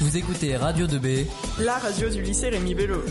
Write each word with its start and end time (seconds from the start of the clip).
Vous 0.00 0.16
écoutez 0.16 0.56
Radio 0.56 0.86
2B, 0.86 1.26
la 1.58 1.74
radio 1.74 2.08
du 2.08 2.22
lycée 2.22 2.48
Rémi 2.48 2.74
Bello. 2.74 3.02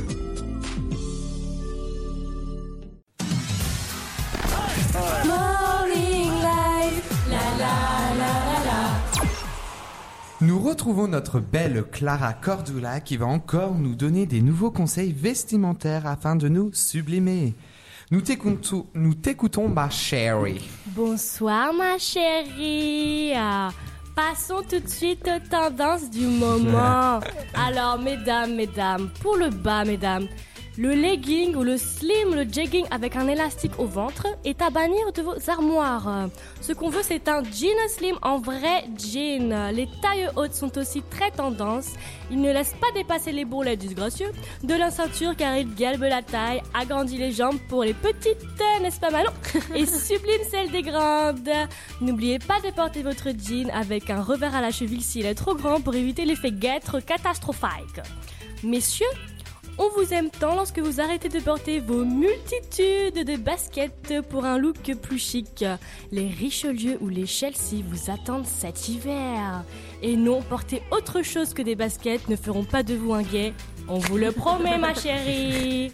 Nous 10.41 10.60
retrouvons 10.60 11.07
notre 11.07 11.39
belle 11.39 11.83
Clara 11.91 12.33
Cordula 12.33 13.01
qui 13.01 13.17
va 13.17 13.28
encore 13.28 13.76
nous 13.76 13.94
donner 13.94 14.26
des 14.26 14.42
nouveaux 14.42 14.71
conseils 14.71 15.13
vestimentaires 15.13 16.07
afin 16.07 16.35
de 16.35 16.49
nous 16.49 16.71
sublimer. 16.73 17.53
Nous 18.09 18.21
t'écoutons, 18.21 18.87
nous 18.95 19.13
t'écoutons 19.13 19.69
ma 19.69 19.91
chérie. 19.91 20.67
Bonsoir 20.87 21.71
ma 21.71 21.99
chérie. 21.99 23.35
Passons 24.20 24.63
tout 24.70 24.81
de 24.81 24.89
suite 24.89 25.25
aux 25.29 25.49
tendances 25.49 26.09
du 26.09 26.25
moment. 26.25 27.21
Alors 27.54 27.97
mesdames, 27.97 28.54
mesdames, 28.54 29.09
pour 29.21 29.37
le 29.37 29.50
bas 29.50 29.86
mesdames, 29.86 30.28
le 30.79 30.93
legging 30.96 31.57
ou 31.57 31.64
le 31.64 31.78
slim, 31.78 32.34
le 32.34 32.46
jegging 32.50 32.86
avec 32.90 33.18
un 33.18 33.28
élastique 33.28 33.78
au 33.80 33.86
ventre 33.86 34.28
est 34.46 34.62
à 34.62 34.70
bannir 34.70 35.12
de 35.12 35.22
vos 35.22 35.50
armoires. 35.50 36.30
Ce 36.62 36.72
qu'on 36.72 36.88
veut, 36.88 37.02
c'est 37.04 37.28
un 37.28 37.44
jean 37.44 37.76
slim 37.90 38.16
en 38.22 38.40
vrai 38.40 38.86
jean. 38.98 39.73
Les 39.73 39.90
tailles 40.02 40.30
hautes 40.38 40.54
sont 40.54 40.78
aussi 40.78 41.02
très 41.02 41.32
tendance. 41.32 41.90
Ils 42.32 42.40
ne 42.40 42.54
laissent 42.54 42.76
pas 42.80 42.94
dépasser 42.96 43.34
les 43.34 43.44
bourrelets 43.44 43.76
disgracieux 43.76 44.32
de 44.64 44.73
la 44.73 44.90
ceinture 44.90 45.36
car 45.36 45.58
ils 45.58 45.76
galbent 45.76 46.04
la 46.04 46.22
taille, 46.22 46.62
agrandit 46.73 47.18
les 47.18 47.34
jambes 47.34 47.59
pour 47.68 47.84
les 47.84 47.94
petites, 47.94 48.40
n'est-ce 48.82 49.02
pas 49.02 49.09
Manon 49.09 49.32
Et 49.76 49.86
sublime 49.86 50.44
celle 50.50 50.72
des 50.72 50.82
grandes. 50.82 51.50
N'oubliez 52.00 52.40
pas 52.40 52.62
de 52.62 52.73
porter 52.73 53.04
votre 53.04 53.32
jean 53.32 53.70
avec 53.72 54.09
un 54.09 54.22
revers 54.22 54.56
à 54.56 54.62
la 54.62 54.72
cheville 54.72 55.02
s'il 55.02 55.26
est 55.26 55.36
trop 55.36 55.56
grand 55.56 55.82
pour 55.82 55.96
éviter 55.96 56.23
l'effet 56.23 56.54
guêtre 56.54 57.02
catastrophique. 57.02 58.00
Messieurs, 58.64 59.08
on 59.80 59.90
vous 59.96 60.14
aime 60.14 60.30
tant 60.30 60.56
lorsque 60.56 60.80
vous 60.80 61.00
arrêtez 61.00 61.30
de 61.30 61.40
porter 61.40 61.80
vos 61.80 62.03
multitudes 62.03 63.26
de 63.26 63.38
baskets 63.38 64.22
pour 64.30 64.45
un 64.45 64.58
look 64.58 64.94
plus 65.02 65.17
chic. 65.17 65.64
Les 66.12 66.28
Richelieu 66.28 66.98
ou 67.00 67.08
les 67.08 67.26
Chelsea 67.26 67.81
vous 67.88 68.12
attendent 68.12 68.45
cet 68.45 68.90
hiver. 68.90 69.64
Et 70.02 70.18
non, 70.18 70.42
porter 70.42 70.84
autre 70.92 71.22
chose 71.23 71.53
que 71.53 71.62
des 71.62 71.76
baskets 71.76 72.28
ne 72.28 72.36
feront 72.36 72.66
pas 72.66 72.84
de 72.84 72.94
vous 72.94 73.14
un 73.14 73.23
gay. 73.23 73.53
On 73.88 74.00
vous 74.00 74.18
le 74.18 74.34
promet, 74.34 74.78
ma 74.78 74.94
chérie. 74.94 75.92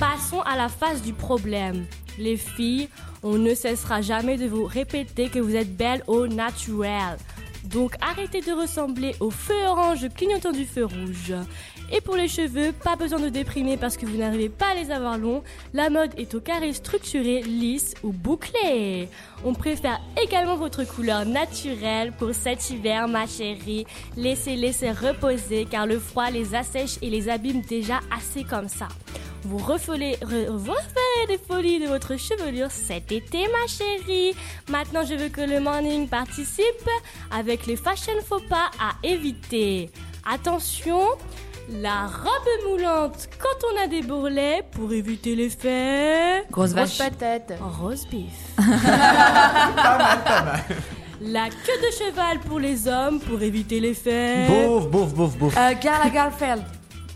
Passons 0.00 0.40
à 0.40 0.56
la 0.56 0.68
phase 0.68 1.02
du 1.02 1.12
problème. 1.12 1.84
Les 2.18 2.38
filles, 2.38 2.88
on 3.22 3.36
ne 3.36 3.54
cessera 3.54 4.00
jamais 4.00 4.38
de 4.38 4.46
vous 4.46 4.64
répéter 4.64 5.28
que 5.28 5.38
vous 5.38 5.54
êtes 5.54 5.76
belles 5.76 6.02
au 6.06 6.26
naturel. 6.26 7.18
Donc 7.64 7.94
arrêtez 8.00 8.40
de 8.40 8.52
ressembler 8.52 9.14
au 9.20 9.30
feu 9.30 9.66
orange 9.66 10.08
clignotant 10.14 10.52
du 10.52 10.64
feu 10.64 10.84
rouge. 10.84 11.34
Et 11.92 12.00
pour 12.00 12.16
les 12.16 12.28
cheveux, 12.28 12.72
pas 12.72 12.96
besoin 12.96 13.20
de 13.20 13.28
déprimer 13.28 13.76
parce 13.76 13.96
que 13.96 14.06
vous 14.06 14.16
n'arrivez 14.16 14.48
pas 14.48 14.70
à 14.70 14.74
les 14.74 14.90
avoir 14.90 15.18
longs. 15.18 15.42
La 15.72 15.88
mode 15.88 16.10
est 16.16 16.34
au 16.34 16.40
carré 16.40 16.72
structuré, 16.72 17.42
lisse 17.42 17.94
ou 18.02 18.12
bouclé. 18.12 19.08
On 19.44 19.54
préfère 19.54 20.00
également 20.20 20.56
votre 20.56 20.84
couleur 20.84 21.24
naturelle 21.24 22.12
pour 22.12 22.34
cet 22.34 22.70
hiver, 22.70 23.06
ma 23.06 23.26
chérie. 23.26 23.86
Laissez-les 24.16 24.72
se 24.72 24.86
reposer 24.86 25.66
car 25.70 25.86
le 25.86 25.98
froid 25.98 26.30
les 26.30 26.54
assèche 26.54 26.96
et 27.02 27.10
les 27.10 27.28
abîme 27.28 27.62
déjà 27.62 28.00
assez 28.16 28.42
comme 28.42 28.68
ça. 28.68 28.88
Vous 29.44 29.58
referez, 29.58 30.18
des 31.28 31.38
folies 31.38 31.78
de 31.78 31.86
votre 31.86 32.16
chevelure 32.16 32.70
cet 32.70 33.12
été, 33.12 33.46
ma 33.48 33.66
chérie. 33.68 34.34
Maintenant, 34.68 35.04
je 35.04 35.14
veux 35.14 35.28
que 35.28 35.40
le 35.40 35.60
morning 35.60 36.08
participe 36.08 36.64
avec 37.30 37.66
les 37.66 37.76
fashion 37.76 38.12
faux 38.24 38.40
pas 38.48 38.70
à 38.80 38.94
éviter. 39.04 39.90
Attention, 40.28 41.00
la 41.68 42.06
robe 42.06 42.68
moulante 42.68 43.28
quand 43.38 43.66
on 43.72 43.84
a 43.84 43.86
des 43.88 44.02
bourrelets 44.02 44.62
pour 44.72 44.92
éviter 44.92 45.34
l'effet. 45.34 46.44
Grosse 46.50 46.72
vache. 46.72 46.98
patate. 46.98 47.54
Rose 47.60 48.06
beef. 48.10 48.32
Pas 48.56 48.62
mal, 49.98 50.24
pas 50.24 50.42
mal. 50.44 50.64
La 51.20 51.48
queue 51.48 51.80
de 51.80 51.90
cheval 51.96 52.40
pour 52.40 52.58
les 52.60 52.86
hommes 52.86 53.20
pour 53.20 53.40
éviter 53.40 53.80
l'effet. 53.80 54.46
Bouf, 54.46 54.86
bouf, 54.90 55.14
bouf, 55.14 55.36
bouf. 55.38 55.56
Euh, 55.56 55.72
Karl 55.80 56.04
Lagerfeld. 56.04 56.62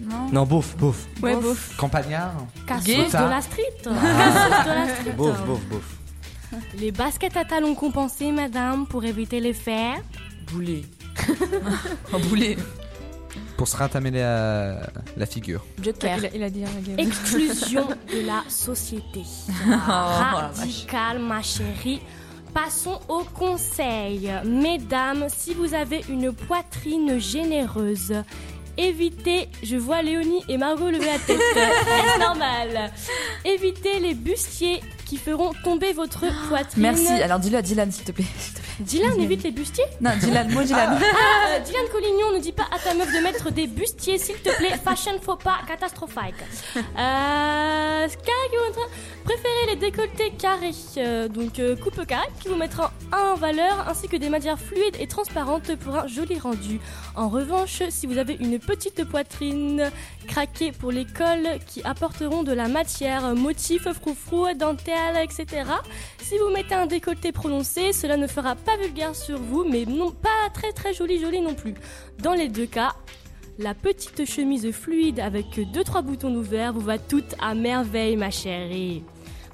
Non. 0.00 0.28
Non, 0.32 0.46
bouf, 0.46 0.74
bouf. 0.78 1.06
Ouais, 1.22 1.36
bouf. 1.36 1.76
Campagnard. 1.76 2.32
Cassos 2.66 2.86
Gay. 2.86 3.04
de 3.08 3.12
la 3.28 3.42
street. 3.42 3.62
Cassos 3.84 4.64
de 4.64 4.70
la 4.70 4.94
street. 4.96 5.12
Bouf, 5.12 5.38
bouf, 5.44 5.60
bouf. 5.66 5.84
Les 6.78 6.92
baskets 6.92 7.36
à 7.36 7.44
talons 7.44 7.74
compensés, 7.74 8.32
madame, 8.32 8.86
pour 8.86 9.04
éviter 9.04 9.38
l'effet. 9.38 9.90
Boulet. 10.50 10.82
Un 12.14 12.18
boulet. 12.20 12.56
Pour 13.60 13.68
se 13.68 13.76
ratamer 13.76 14.10
la, 14.10 14.80
la 15.18 15.26
figure. 15.26 15.66
Joker. 15.82 16.16
Il 16.16 16.24
a, 16.24 16.28
il 16.34 16.42
a 16.44 16.48
dit 16.48 16.64
un 16.64 16.80
gars. 16.80 17.02
Exclusion 17.02 17.86
de 18.10 18.26
la 18.26 18.42
société. 18.48 19.20
Radical, 19.68 21.18
ma 21.18 21.42
chérie. 21.42 22.00
Passons 22.54 22.98
au 23.06 23.22
conseil. 23.34 24.32
Mesdames, 24.46 25.26
si 25.28 25.52
vous 25.52 25.74
avez 25.74 26.02
une 26.08 26.32
poitrine 26.32 27.18
généreuse, 27.18 28.14
évitez, 28.78 29.50
je 29.62 29.76
vois 29.76 30.00
Léonie 30.00 30.42
et 30.48 30.56
Margot 30.56 30.88
lever 30.88 31.04
la 31.04 31.18
tête, 31.18 31.38
est 32.16 32.18
normal? 32.18 32.90
Évitez 33.44 34.00
les 34.00 34.14
bustiers 34.14 34.80
qui 35.04 35.18
feront 35.18 35.52
tomber 35.64 35.92
votre 35.92 36.24
poitrine. 36.48 36.82
Merci. 36.82 37.08
Alors 37.08 37.38
dis-le 37.38 37.58
à 37.58 37.62
Dylan, 37.62 37.92
s'il 37.92 38.04
te 38.04 38.12
plaît. 38.12 38.24
Dylan, 38.80 39.20
évite 39.20 39.42
les 39.42 39.50
bustiers 39.50 39.84
Non, 40.00 40.10
Dylan, 40.18 40.50
moi 40.52 40.64
Dylan. 40.64 40.98
Ah, 41.00 41.56
euh, 41.56 41.60
Dylan 41.60 41.84
Collignon 41.92 42.32
ne 42.34 42.38
dit 42.38 42.52
pas 42.52 42.66
à 42.74 42.78
ta 42.78 42.94
meuf 42.94 43.12
de 43.12 43.22
mettre 43.22 43.50
des 43.50 43.66
bustiers, 43.66 44.18
s'il 44.18 44.36
te 44.36 44.56
plaît. 44.56 44.78
Fashion 44.82 45.20
faux 45.20 45.36
pas, 45.36 45.58
catastrophique. 45.66 46.34
Euh, 46.76 48.08
Sky, 48.08 48.30
préférez 49.24 49.66
les 49.68 49.76
décolletés 49.76 50.32
carrés. 50.38 50.70
Euh, 50.96 51.28
donc, 51.28 51.58
euh, 51.58 51.76
coupe 51.76 52.04
carré 52.06 52.26
qui 52.40 52.48
vous 52.48 52.56
mettra 52.56 52.89
en 53.12 53.34
valeur 53.34 53.88
ainsi 53.88 54.06
que 54.06 54.16
des 54.16 54.28
matières 54.28 54.58
fluides 54.58 54.96
et 55.00 55.08
transparentes 55.08 55.74
pour 55.76 55.96
un 55.96 56.06
joli 56.06 56.38
rendu. 56.38 56.80
En 57.16 57.28
revanche, 57.28 57.82
si 57.88 58.06
vous 58.06 58.18
avez 58.18 58.34
une 58.34 58.60
petite 58.60 59.04
poitrine, 59.04 59.90
craquez 60.28 60.70
pour 60.70 60.92
les 60.92 61.04
cols 61.04 61.58
qui 61.66 61.82
apporteront 61.82 62.44
de 62.44 62.52
la 62.52 62.68
matière, 62.68 63.34
motifs, 63.34 63.90
froufrou, 63.92 64.46
dentelle, 64.54 65.16
etc. 65.22 65.64
Si 66.22 66.38
vous 66.38 66.50
mettez 66.50 66.74
un 66.74 66.86
décolleté 66.86 67.32
prononcé, 67.32 67.92
cela 67.92 68.16
ne 68.16 68.28
fera 68.28 68.54
pas 68.54 68.76
vulgaire 68.76 69.16
sur 69.16 69.38
vous, 69.38 69.64
mais 69.64 69.86
non 69.86 70.12
pas 70.12 70.48
très 70.54 70.72
très 70.72 70.94
joli 70.94 71.18
joli 71.18 71.40
non 71.40 71.54
plus. 71.54 71.74
Dans 72.20 72.34
les 72.34 72.48
deux 72.48 72.66
cas, 72.66 72.94
la 73.58 73.74
petite 73.74 74.24
chemise 74.24 74.70
fluide 74.70 75.18
avec 75.18 75.58
2-3 75.58 76.02
boutons 76.02 76.34
ouverts 76.34 76.72
vous 76.72 76.80
va 76.80 76.98
toute 76.98 77.34
à 77.40 77.54
merveille 77.54 78.16
ma 78.16 78.30
chérie. 78.30 79.02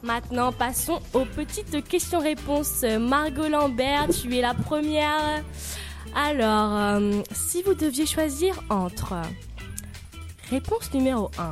Maintenant, 0.07 0.53
passons 0.53 1.01
aux 1.15 1.25
petites 1.25 1.85
questions-réponses. 1.85 2.85
Margot 3.01 3.49
Lambert, 3.49 4.07
tu 4.11 4.37
es 4.37 4.41
la 4.41 4.55
première. 4.55 5.43
Alors, 6.15 6.77
euh, 6.77 7.23
si 7.33 7.61
vous 7.63 7.75
deviez 7.75 8.07
choisir 8.07 8.63
entre 8.71 9.15
réponse 10.49 10.95
numéro 10.95 11.29
1, 11.39 11.51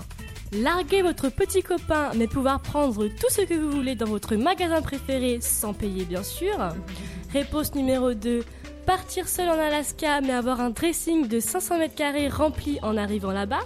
larguer 0.60 1.03
votre 1.03 1.31
petit 1.31 1.65
copain 1.65 2.12
mais 2.15 2.28
pouvoir 2.28 2.60
prendre 2.60 3.09
tout 3.09 3.28
ce 3.28 3.41
que 3.41 3.54
vous 3.54 3.72
voulez 3.72 3.97
dans 3.97 4.06
votre 4.06 4.37
magasin 4.37 4.81
préféré 4.82 5.41
sans 5.41 5.72
payer 5.72 6.04
bien 6.04 6.22
sûr. 6.22 6.56
Réponse 7.32 7.75
numéro 7.75 8.15
2, 8.15 8.44
partir 8.86 9.26
seul 9.26 9.48
en 9.48 9.59
Alaska 9.59 10.21
mais 10.21 10.32
avoir 10.32 10.60
un 10.60 10.71
dressing 10.71 11.26
de 11.26 11.41
500 11.41 11.78
mètres 11.78 11.97
carrés 11.97 12.28
rempli 12.28 12.78
en 12.82 12.97
arrivant 12.97 13.32
là-bas. 13.32 13.62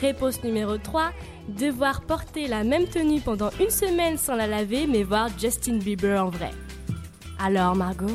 Réponse 0.00 0.44
numéro 0.44 0.78
3, 0.78 1.10
devoir 1.48 2.02
porter 2.02 2.46
la 2.48 2.64
même 2.64 2.86
tenue 2.86 3.20
pendant 3.20 3.50
une 3.60 3.70
semaine 3.70 4.16
sans 4.18 4.34
la 4.36 4.46
laver 4.46 4.86
mais 4.86 5.02
voir 5.02 5.28
Justin 5.38 5.78
Bieber 5.78 6.24
en 6.24 6.30
vrai. 6.30 6.50
Alors 7.38 7.74
Margot? 7.74 8.06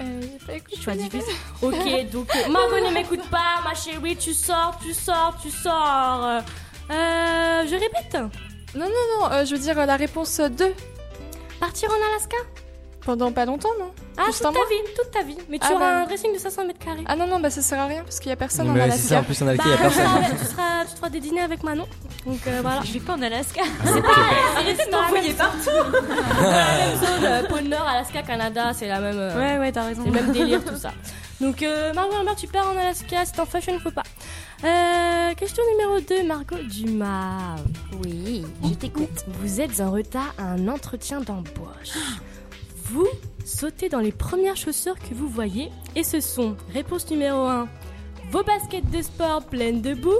Euh, 0.00 0.20
j'ai 0.22 0.46
pas 0.46 0.54
écouté. 0.54 0.76
Choix 0.76 0.94
difficile. 0.94 1.34
Ok, 1.62 2.10
donc 2.12 2.28
euh, 2.34 2.50
Margot 2.50 2.84
ne 2.88 2.92
m'écoute 2.92 3.22
pas, 3.30 3.60
ma 3.64 3.74
chérie, 3.74 4.16
tu 4.16 4.32
sors, 4.34 4.78
tu 4.82 4.92
sors, 4.92 5.36
tu 5.40 5.50
sors. 5.50 6.42
Euh, 6.90 7.62
je 7.66 7.74
répète, 7.74 8.14
Non, 8.74 8.86
non, 8.86 8.88
non, 9.20 9.32
euh, 9.32 9.44
je 9.44 9.54
veux 9.54 9.60
dire 9.60 9.78
euh, 9.78 9.86
la 9.86 9.96
réponse 9.96 10.40
2. 10.40 10.74
partir 11.60 11.90
en 11.90 12.10
Alaska? 12.12 12.36
Pendant 13.02 13.32
pas 13.32 13.44
longtemps, 13.46 13.70
non? 13.78 13.92
Ah, 14.16 14.22
toute 14.30 14.40
ta 14.42 14.50
vie, 14.50 14.56
toute 14.96 15.10
ta 15.10 15.22
vie. 15.22 15.36
Mais 15.48 15.58
tu 15.58 15.66
Ah 15.68 15.72
auras 15.74 15.80
bah. 15.90 16.02
un 16.02 16.06
dressing 16.06 16.32
de 16.32 16.38
500 16.38 16.66
mètres 16.66 16.78
carrés. 16.78 17.02
Ah 17.06 17.16
non, 17.16 17.26
non, 17.26 17.40
bah 17.40 17.50
ça 17.50 17.62
sert 17.62 17.80
à 17.80 17.86
rien 17.86 18.02
parce 18.04 18.20
qu'il 18.20 18.28
y 18.30 18.32
a 18.32 18.36
personne 18.36 18.70
en 18.70 18.72
Mais 18.72 18.90
c'est 18.92 18.98
ça, 19.08 19.18
Alaska. 19.18 19.20
en 19.20 19.24
plus, 19.24 19.42
en 19.42 19.48
Alki, 19.48 19.58
Bah, 19.58 19.64
il 19.66 19.70
y 19.70 19.74
a 19.74 19.78
personne. 19.78 20.38
tu, 20.38 20.46
seras, 20.46 20.84
tu 20.84 20.90
te 20.92 20.96
feras 20.96 21.08
des 21.10 21.20
dîners 21.20 21.40
avec 21.42 21.62
Manon. 21.64 21.86
Donc 22.26 22.40
euh, 22.46 22.60
voilà. 22.62 22.80
Je 22.84 22.92
vais 22.92 23.00
pas 23.00 23.14
en 23.14 23.22
Alaska. 23.22 23.62
Arrêtez 24.56 24.84
de 24.86 24.90
m'envoyer 24.90 25.32
partout. 25.32 25.70
la 26.40 26.78
même 26.78 26.98
zone, 26.98 27.24
euh, 27.24 27.42
pôle 27.48 27.62
Nord, 27.64 27.86
Alaska, 27.88 28.22
Canada, 28.22 28.72
c'est 28.72 28.88
la 28.88 29.00
même. 29.00 29.18
euh, 29.18 29.36
Ouais, 29.38 29.58
ouais, 29.58 29.72
t'as 29.72 29.84
raison. 29.84 30.02
C'est 30.04 30.10
le 30.10 30.14
même 30.22 30.32
délire, 30.32 30.64
tout 30.64 30.76
ça. 30.76 30.92
Donc, 31.40 31.62
euh, 31.62 31.92
Margot 31.92 32.14
Lambert, 32.16 32.36
tu 32.36 32.46
pars 32.46 32.68
en 32.72 32.78
Alaska, 32.78 33.24
c'est 33.24 33.40
en 33.40 33.44
fashion, 33.46 33.78
faut 33.80 33.90
pas. 33.90 34.04
Euh, 34.62 35.34
question 35.34 35.62
numéro 35.72 35.98
2, 36.00 36.22
Margot 36.26 36.62
Dumas. 36.70 37.56
Oui, 38.04 38.46
je 38.62 38.68
t'écoute. 38.70 39.24
Vous 39.40 39.60
êtes 39.60 39.80
en 39.80 39.90
retard 39.90 40.32
à 40.38 40.44
un 40.52 40.68
entretien 40.68 41.20
d'embauche. 41.20 41.98
Vous 42.90 43.08
sautez 43.44 43.88
dans 43.88 44.00
les 44.00 44.12
premières 44.12 44.56
chaussures 44.56 44.98
que 44.98 45.14
vous 45.14 45.28
voyez 45.28 45.70
et 45.96 46.04
ce 46.04 46.20
sont 46.20 46.56
réponse 46.72 47.10
numéro 47.10 47.40
1, 47.46 47.68
Vos 48.30 48.42
baskets 48.42 48.90
de 48.90 49.02
sport 49.02 49.42
pleines 49.44 49.82
de 49.82 49.94
boue. 49.94 50.10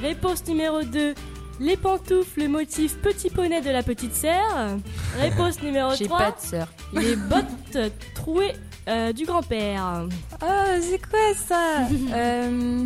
Réponse 0.00 0.46
numéro 0.46 0.82
2. 0.82 1.14
Les 1.60 1.76
pantoufles 1.76 2.48
motif 2.48 2.96
petit 2.98 3.28
poney 3.30 3.60
de 3.60 3.70
la 3.70 3.82
petite 3.82 4.14
sœur. 4.16 4.78
Réponse 5.18 5.62
numéro 5.62 5.94
J'ai 5.94 6.06
3. 6.06 6.18
pas 6.18 6.30
de 6.32 6.40
sœur. 6.40 6.68
Les 6.94 7.14
bottes 7.14 7.92
trouées 8.14 8.52
euh, 8.88 9.12
du 9.12 9.26
grand-père. 9.26 10.06
Oh, 10.42 10.46
c'est 10.80 11.00
quoi 11.06 11.34
ça 11.36 11.86
euh... 12.14 12.84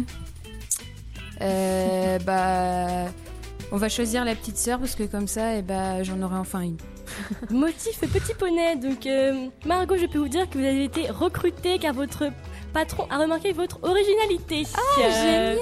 euh, 1.41 2.19
Bah. 2.19 3.11
On 3.73 3.79
va 3.79 3.89
choisir 3.89 4.25
la 4.25 4.35
petite 4.35 4.59
sœur 4.59 4.79
parce 4.79 4.95
que 4.95 5.05
comme 5.05 5.27
ça, 5.29 5.55
eh 5.57 5.63
bah, 5.63 6.03
j'en 6.03 6.21
aurai 6.23 6.37
enfin 6.37 6.61
une. 6.61 6.77
Motif 7.51 8.01
petit 8.01 8.35
poney. 8.35 8.77
Donc, 8.77 9.07
euh, 9.07 9.49
Margot, 9.65 9.97
je 9.97 10.07
peux 10.07 10.19
vous 10.19 10.29
dire 10.29 10.49
que 10.49 10.59
vous 10.59 10.65
avez 10.65 10.85
été 10.85 11.11
recrutée 11.11 11.79
car 11.79 11.95
votre 11.95 12.25
patron 12.73 13.07
a 13.11 13.19
remarqué 13.19 13.53
votre 13.53 13.79
originalité. 13.83 14.65
Ah, 14.75 15.01
génial 15.09 15.59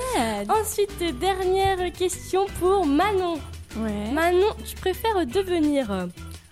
Ensuite, 0.48 1.18
dernière 1.18 1.92
question 1.92 2.46
pour 2.60 2.86
Manon. 2.86 3.34
Ouais. 3.76 4.12
Manon, 4.12 4.54
tu 4.64 4.76
préfères 4.76 5.26
devenir 5.26 6.08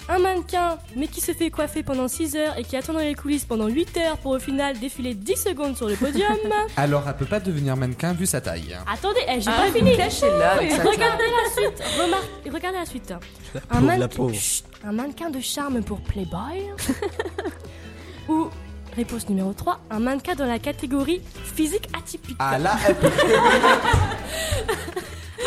un 0.09 0.19
mannequin 0.19 0.79
mais 0.97 1.07
qui 1.07 1.21
se 1.21 1.33
fait 1.33 1.51
coiffer 1.51 1.83
pendant 1.83 2.09
6 2.09 2.37
heures 2.37 2.59
et 2.59 2.65
qui 2.65 2.77
attend 2.77 2.93
dans 2.93 2.99
les 2.99 3.15
coulisses 3.15 3.45
pendant 3.45 3.69
8 3.69 3.97
heures 3.99 4.19
pour 4.19 4.33
au 4.33 4.39
final 4.39 4.79
défiler 4.79 5.15
10 5.15 5.37
secondes 5.37 5.77
sur 5.77 5.89
le 5.89 5.95
podium. 5.97 6.37
Alors, 6.77 7.05
elle 7.09 7.15
peut 7.17 7.25
pas 7.27 7.41
devenir 7.41 7.77
mannequin 7.77 8.13
vu 8.13 8.27
sa 8.27 8.41
taille. 8.41 8.77
Attendez, 8.93 9.21
eh, 9.29 9.41
j'ai 9.41 9.51
Ah, 9.51 9.63
pas 9.67 9.73
fini. 9.79 9.97
Cachez-la 9.97 10.51
avec 10.53 10.71
sa 10.73 10.83
Regardez 10.83 11.25
la 11.25 11.51
suite. 11.63 11.83
Remarque- 12.03 12.53
Regardez 12.53 12.79
la 12.79 12.87
suite. 12.87 13.11
La 13.55 13.61
un, 13.71 13.81
pauvre, 13.81 13.87
la 13.87 13.97
mannequin- 13.99 14.17
pauvre. 14.17 14.35
Chut, 14.35 14.65
un 14.85 14.93
mannequin 14.93 15.31
de 15.31 15.41
charme 15.41 15.83
pour 15.83 16.01
Playboy. 16.01 16.67
Ou, 18.29 18.49
réponse 18.97 19.29
numéro 19.29 19.53
3, 19.53 19.81
un 19.91 19.99
mannequin 20.01 20.35
dans 20.35 20.47
la 20.47 20.59
catégorie 20.59 21.23
physique 21.55 21.89
atypique. 21.97 22.37
Ah 22.39 22.59
là, 22.59 22.77
elle 22.87 22.95
peut... 22.97 23.11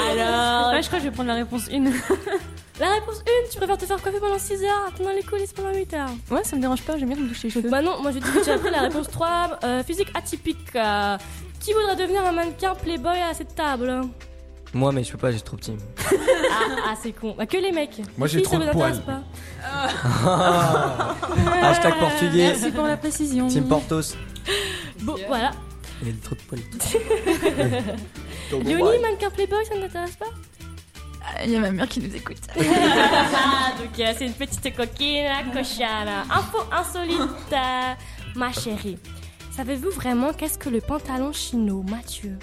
Alors, 0.10 0.74
Ouais, 0.74 0.82
je 0.82 0.88
crois 0.88 1.00
que 1.00 1.06
je 1.06 1.10
vais 1.10 1.12
prendre 1.16 1.30
la 1.30 1.36
réponse 1.36 1.70
1. 1.72 1.84
La 2.80 2.94
réponse 2.94 3.20
1, 3.48 3.50
tu 3.52 3.58
préfères 3.58 3.78
te 3.78 3.86
faire 3.86 4.02
coiffer 4.02 4.20
pendant 4.20 4.38
6 4.40 4.64
heures, 4.64 4.86
attendre 4.88 5.10
dans 5.10 5.16
les 5.16 5.24
coulisses 5.24 5.54
pendant 5.54 5.74
8 5.74 5.94
heures 5.94 6.10
Ouais, 6.32 6.44
ça 6.44 6.56
me 6.56 6.62
dérange 6.62 6.82
pas, 6.82 6.98
j'aime 6.98 7.10
bien 7.10 7.18
me 7.18 7.28
toucher 7.28 7.48
les 7.48 7.54
cheveux. 7.54 7.70
Bah 7.70 7.82
non, 7.82 8.02
moi 8.02 8.12
je 8.12 8.20
dis 8.20 8.30
que 8.30 8.44
tu 8.44 8.50
as 8.50 8.58
pris 8.58 8.72
la 8.72 8.82
réponse 8.82 9.10
3, 9.10 9.60
euh, 9.64 9.84
physique 9.84 10.10
atypique. 10.14 10.76
euh, 10.76 11.18
qui 11.60 11.74
voudrait 11.74 11.96
devenir 11.96 12.24
un 12.24 12.32
mannequin 12.32 12.76
Playboy 12.76 13.18
à 13.20 13.34
cette 13.34 13.56
table? 13.56 14.02
Moi, 14.74 14.92
mais 14.92 15.04
je 15.04 15.12
peux 15.14 15.18
pas, 15.18 15.32
j'ai 15.32 15.40
trop 15.40 15.58
petit. 15.58 15.74
Ah, 15.98 16.12
ah 16.90 16.94
c'est 17.02 17.12
con. 17.14 17.34
Bah 17.38 17.46
que 17.46 17.58
les 17.58 17.72
mecs. 17.72 18.02
Moi, 18.18 18.28
j'ai 18.28 18.42
trop 18.42 18.56
ça 18.56 18.60
de 18.60 18.64
vous 18.66 18.70
intéresse 18.70 19.00
poils. 19.00 19.24
pas. 19.64 21.16
Hashtag 21.64 21.98
portugais. 21.98 22.48
Merci 22.50 22.72
pour 22.72 22.86
la 22.86 22.98
précision. 22.98 23.48
Team 23.48 23.68
Portos. 23.68 24.16
Bon, 25.02 25.16
voilà. 25.28 25.52
Il 26.04 26.10
a 26.10 26.12
dit 26.12 26.20
trop 26.20 26.36
de 26.36 26.42
poils. 26.42 26.62
Léonie, 28.66 29.00
mannequin 29.00 29.30
Playboy, 29.30 29.66
ça 29.66 29.76
ne 29.76 29.82
t'intéresse 29.82 30.18
pas? 30.18 30.26
Il 31.44 31.52
y 31.52 31.56
a 31.56 31.60
ma 31.60 31.72
mère 31.72 31.88
qui 31.88 32.00
nous 32.00 32.16
écoute. 32.16 32.38
Ah, 32.58 33.72
donc 33.78 34.00
euh, 34.00 34.14
c'est 34.18 34.26
une 34.26 34.34
petite 34.34 34.76
coquine, 34.76 35.28
cochonne. 35.54 36.08
Info 36.30 36.60
insolite, 36.72 37.20
euh, 37.52 37.94
ma 38.36 38.52
chérie. 38.52 38.98
Savez-vous 39.56 39.92
vraiment 39.92 40.34
qu'est-ce 40.34 40.58
que 40.58 40.70
le 40.70 40.82
pantalon 40.82 41.32
chino, 41.32 41.84
Mathieu? 41.84 42.38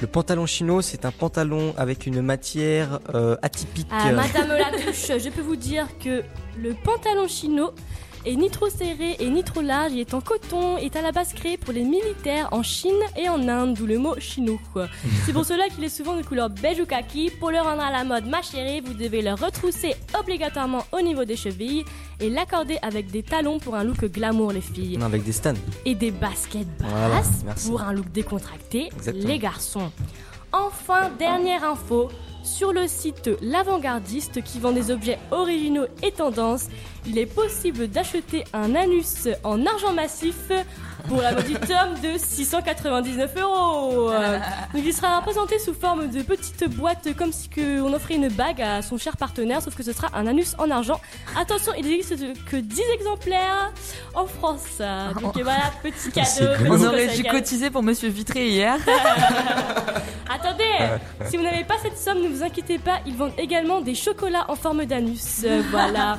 Le 0.00 0.06
pantalon 0.06 0.46
chino, 0.46 0.82
c'est 0.82 1.04
un 1.04 1.10
pantalon 1.10 1.74
avec 1.76 2.06
une 2.06 2.20
matière 2.20 3.00
euh, 3.14 3.36
atypique. 3.42 3.86
Ah, 3.90 4.12
Madame 4.12 4.48
Latouche, 4.48 5.18
je 5.18 5.30
peux 5.30 5.42
vous 5.42 5.56
dire 5.56 5.86
que 6.02 6.22
le 6.58 6.74
pantalon 6.74 7.28
chino 7.28 7.72
est 8.24 8.36
ni 8.36 8.50
trop 8.50 8.68
serré 8.68 9.16
et 9.18 9.28
ni 9.28 9.42
trop 9.44 9.60
large, 9.60 9.92
il 9.92 10.00
est 10.00 10.14
en 10.14 10.20
coton, 10.20 10.76
est 10.78 10.96
à 10.96 11.02
la 11.02 11.12
base 11.12 11.32
créé 11.32 11.56
pour 11.56 11.72
les 11.72 11.84
militaires 11.84 12.48
en 12.52 12.62
Chine 12.62 12.92
et 13.16 13.28
en 13.28 13.48
Inde, 13.48 13.74
d'où 13.74 13.86
le 13.86 13.98
mot 13.98 14.14
chino. 14.18 14.58
C'est 15.26 15.32
pour 15.32 15.44
cela 15.44 15.68
qu'il 15.68 15.84
est 15.84 15.88
souvent 15.88 16.16
de 16.16 16.22
couleur 16.22 16.50
beige 16.50 16.80
ou 16.80 16.86
kaki. 16.86 17.30
Pour 17.38 17.50
le 17.50 17.58
rendre 17.58 17.82
à 17.82 17.90
la 17.90 18.04
mode, 18.04 18.26
ma 18.26 18.42
chérie, 18.42 18.80
vous 18.80 18.94
devez 18.94 19.22
le 19.22 19.32
retrousser 19.34 19.94
obligatoirement 20.18 20.84
au 20.92 21.00
niveau 21.00 21.24
des 21.24 21.36
chevilles 21.36 21.84
et 22.20 22.30
l'accorder 22.30 22.78
avec 22.82 23.10
des 23.10 23.22
talons 23.22 23.58
pour 23.58 23.74
un 23.74 23.84
look 23.84 24.04
glamour, 24.06 24.52
les 24.52 24.60
filles. 24.60 24.96
Non, 24.96 25.06
avec 25.06 25.24
des 25.24 25.32
stands. 25.32 25.54
Et 25.84 25.94
des 25.94 26.10
baskets 26.10 26.66
basses 26.78 27.66
pour 27.66 27.82
un 27.82 27.92
look 27.92 28.10
décontracté, 28.12 28.88
Exactement. 28.94 29.28
les 29.28 29.38
garçons. 29.38 29.90
Enfin, 30.54 31.10
dernière 31.18 31.64
info, 31.64 32.08
sur 32.44 32.72
le 32.72 32.86
site 32.86 33.28
L'Avant-Gardiste 33.42 34.40
qui 34.44 34.60
vend 34.60 34.70
des 34.70 34.92
objets 34.92 35.18
originaux 35.32 35.86
et 36.00 36.12
tendances, 36.12 36.68
il 37.06 37.18
est 37.18 37.26
possible 37.26 37.88
d'acheter 37.88 38.44
un 38.52 38.76
anus 38.76 39.28
en 39.42 39.66
argent 39.66 39.92
massif 39.92 40.52
pour 41.08 41.20
la 41.20 41.32
maudite 41.32 41.66
somme 41.66 42.00
de 42.02 42.16
699 42.16 43.36
euros. 43.42 44.10
Donc 44.72 44.82
il 44.84 44.92
sera 44.92 45.18
représenté 45.18 45.58
sous 45.58 45.74
forme 45.74 46.08
de 46.08 46.22
petite 46.22 46.68
boîte 46.76 47.14
comme 47.16 47.32
si 47.32 47.48
que 47.48 47.80
on 47.80 47.92
offrait 47.92 48.14
une 48.14 48.28
bague 48.28 48.62
à 48.62 48.80
son 48.80 48.96
cher 48.96 49.16
partenaire, 49.16 49.60
sauf 49.60 49.74
que 49.74 49.82
ce 49.82 49.92
sera 49.92 50.08
un 50.14 50.28
anus 50.28 50.54
en 50.58 50.70
argent. 50.70 51.00
Attention, 51.36 51.72
il 51.76 51.88
n'existe 51.88 52.16
que 52.44 52.56
10 52.56 52.80
exemplaires 52.94 53.72
en 54.14 54.26
France. 54.26 54.80
Donc 55.20 55.36
voilà, 55.42 55.72
petit 55.82 56.12
cadeau. 56.12 56.54
Petit 56.58 56.70
On 56.70 56.84
aurait 56.84 57.08
dû 57.08 57.24
cotiser 57.24 57.70
pour 57.70 57.82
Monsieur 57.82 58.08
Vitré 58.08 58.48
hier. 58.48 58.76
Attendez, 60.54 61.00
si 61.30 61.36
vous 61.36 61.42
n'avez 61.42 61.64
pas 61.64 61.74
cette 61.82 61.98
somme, 61.98 62.22
ne 62.22 62.28
vous 62.28 62.42
inquiétez 62.42 62.78
pas, 62.78 63.00
ils 63.06 63.16
vendent 63.16 63.38
également 63.38 63.80
des 63.80 63.94
chocolats 63.94 64.44
en 64.48 64.56
forme 64.56 64.84
d'anus. 64.84 65.42
Euh, 65.44 65.62
voilà. 65.70 66.18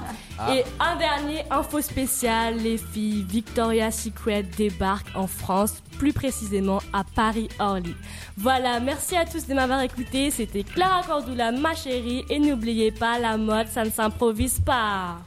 Et 0.51 0.63
un 0.79 0.97
dernier 0.97 1.45
info 1.49 1.81
spécial, 1.81 2.57
les 2.57 2.77
filles, 2.77 3.25
Victoria's 3.27 4.03
Secret 4.03 4.43
débarque 4.43 5.07
en 5.15 5.27
France, 5.27 5.81
plus 5.97 6.11
précisément 6.11 6.79
à 6.91 7.03
Paris-Orly. 7.03 7.95
Voilà, 8.37 8.79
merci 8.81 9.15
à 9.15 9.25
tous 9.25 9.47
de 9.47 9.53
m'avoir 9.53 9.81
écouté. 9.81 10.31
C'était 10.31 10.63
Clara 10.63 11.03
Cordula, 11.03 11.51
ma 11.51 11.73
chérie. 11.73 12.25
Et 12.29 12.39
n'oubliez 12.39 12.91
pas, 12.91 13.17
la 13.17 13.37
mode, 13.37 13.67
ça 13.67 13.85
ne 13.85 13.89
s'improvise 13.89 14.59
pas. 14.59 15.19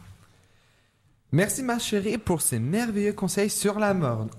Merci 1.33 1.63
ma 1.63 1.79
chérie 1.79 2.19
pour 2.19 2.41
ces 2.41 2.59
merveilleux 2.59 3.13
conseils 3.13 3.51
sur 3.51 3.79
la 3.79 3.95
mode. 3.95 4.31